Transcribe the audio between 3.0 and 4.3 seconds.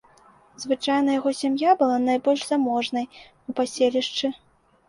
у паселішчы.